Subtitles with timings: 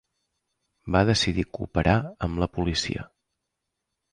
[0.95, 1.95] Va decidir cooperar
[2.29, 3.07] amb la policia.